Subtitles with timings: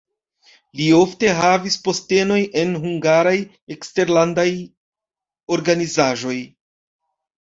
[0.77, 3.35] Li ofte havis postenojn en hungaraj
[3.77, 4.49] eksterlandaj
[5.59, 6.37] organizaĵoj.